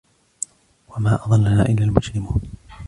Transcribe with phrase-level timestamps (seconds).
[0.87, 2.41] وما أضلنا إلا المجرمون